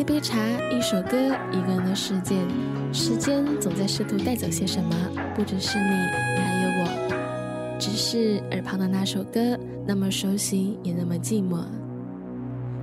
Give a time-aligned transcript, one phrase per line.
[0.00, 0.38] 一杯茶，
[0.72, 1.18] 一首歌，
[1.52, 2.34] 一个人的世界。
[2.90, 4.96] 时间总在试图带走些什么，
[5.34, 5.90] 不只是你，
[6.38, 7.76] 还有我。
[7.78, 11.62] 只是耳旁的那首歌，那么熟悉，也那么寂寞。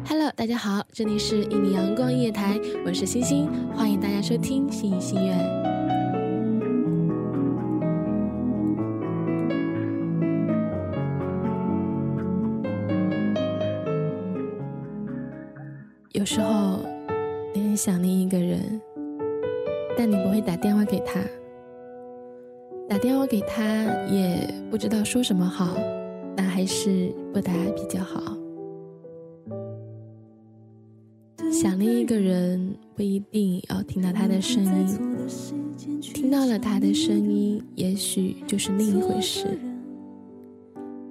[0.08, 5.40] Hello，大家好，这里是一米阳光音乐台，我是星星，欢迎大家收听心语心愿。
[16.14, 16.80] 有时候，
[17.78, 18.82] 想念一个人，
[19.96, 21.22] 但你不会打电话给他。
[22.90, 25.78] 打电话给他也不知道说什么好，
[26.36, 28.36] 那还是不打比较好。
[31.52, 34.98] 想念一个人不一定要听到他的声音，
[36.02, 39.60] 听到了他的声音，也许就是另一回事。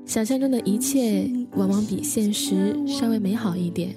[0.04, 3.94] 想象中的一切，往往比现实稍微美好一点。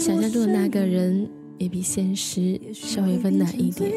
[0.00, 3.92] 想象中的那个人也比现实稍微温暖一点。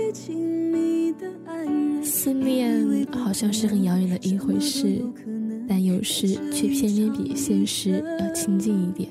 [2.03, 5.01] 思念好像是很遥远的一回事，
[5.65, 9.09] 但有时却偏偏比现实要亲近一点。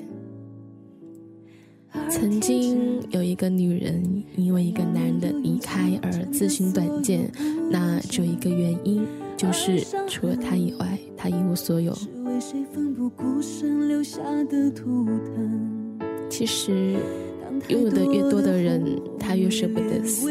[2.11, 7.31] 曾经有一个女人因为一个男人的离开而自寻短见，
[7.71, 9.03] 那只有一个原因，
[9.35, 11.91] 就是除了他以外，他一无所有。
[16.35, 16.95] 其实，
[17.67, 20.27] 拥有的越多的人，他越舍不得死；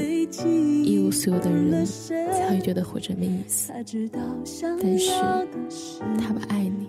[0.83, 3.73] 一无所有的人，才会觉得活着没意思。
[3.73, 5.13] 但是，
[6.19, 6.89] 他不爱你，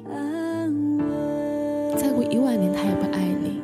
[1.96, 3.62] 再过一万年，他也不爱你。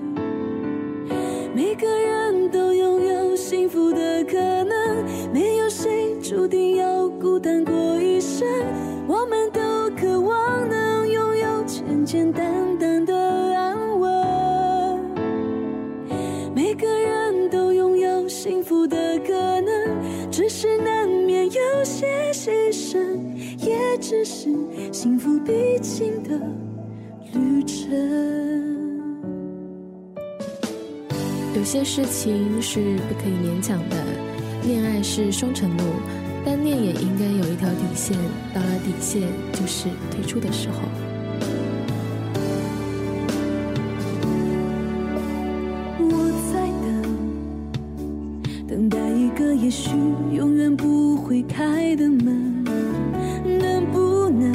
[1.56, 8.48] 每个人都拥有幸福的可能，没有谁注定要孤单过一生。
[9.08, 13.19] 我们都渴望能拥有简简单单的。
[24.10, 24.50] 只是
[24.92, 25.54] 幸福必
[25.84, 26.32] 经的
[27.32, 27.88] 旅程。
[31.56, 33.96] 有些事情是不可以勉强的，
[34.64, 35.84] 恋爱是双程路，
[36.44, 38.18] 单恋也应该有一条底线，
[38.52, 39.22] 到了底线
[39.54, 40.78] 就是退出的时候。
[46.00, 49.92] 我在等，等待一个也许
[50.34, 52.66] 永远不会开的门，
[53.44, 54.52] 能不能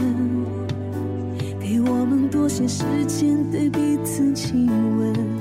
[1.60, 4.66] 给我们多些时间对彼此亲
[4.98, 5.33] 吻？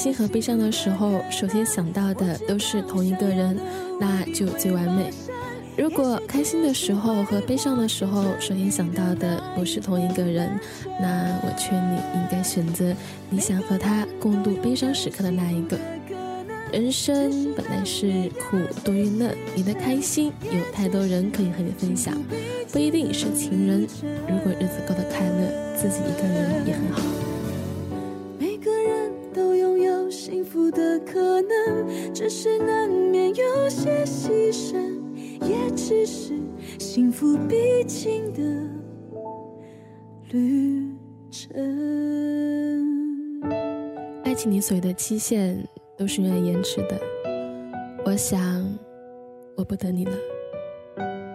[0.00, 3.54] 心和悲伤的时候，首先想到的都是同一个人，
[4.00, 5.10] 那就最完美。
[5.76, 10.58] 如果开心的时候和悲伤的时候，首先想到的不是同一个人，
[10.98, 12.94] 那我劝你应该选择
[13.28, 15.78] 你想和他共度悲伤时刻的那一个。
[16.72, 22.16] 人生本来是苦多于乐，你的开心有太多人可以和你分享，
[22.72, 23.86] 不一定是情人。
[24.26, 27.29] 如果日子过得快乐，自己一个人也很好。
[31.12, 35.00] 可能，只是难免有些牺牲，
[35.44, 36.34] 也只是
[36.78, 38.40] 幸福必经的
[40.30, 40.88] 旅
[41.32, 41.50] 程。
[44.22, 45.66] 爱情里所有的期限
[45.98, 47.00] 都是用来延迟的。
[48.04, 48.72] 我想，
[49.56, 50.12] 我不等你了，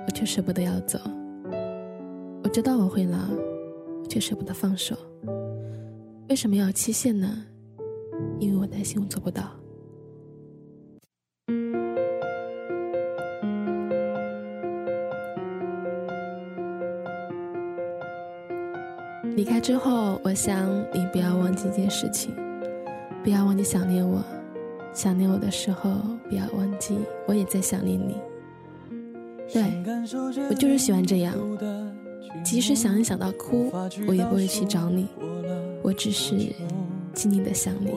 [0.07, 0.97] 我却舍不得要走。
[2.43, 3.17] 我知道我会老，
[4.07, 4.95] 却舍不得放手。
[6.29, 7.43] 为什么要期限呢？
[8.39, 9.43] 因为我担心我做不到。
[19.35, 22.33] 离开之后，我想你不要忘记一件事情，
[23.21, 24.23] 不要忘记想念我。
[24.93, 25.91] 想念我的时候，
[26.29, 26.97] 不要忘记
[27.27, 28.15] 我也在想念你。
[29.51, 29.61] 对，
[30.49, 31.35] 我就是喜欢这样。
[32.45, 33.69] 即使想你想到哭，
[34.07, 35.09] 我也不会去找你。
[35.81, 36.37] 我只是
[37.13, 37.91] 静静的想你。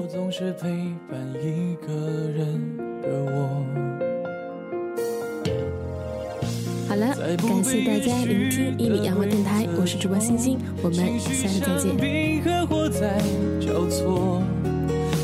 [6.98, 11.96] 了，感谢大家聆听一米阳光电台，我是主播星星，我们下次再见。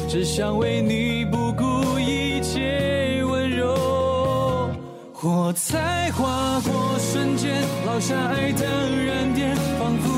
[0.08, 4.70] 只想为你不顾一切温柔，
[5.12, 8.64] 火柴划过瞬间，烙下爱的
[9.04, 10.14] 燃点，仿佛。